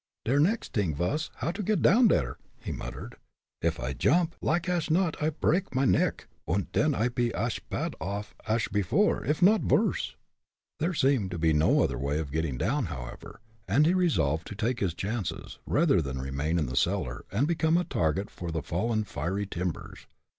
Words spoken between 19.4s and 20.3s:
timbers.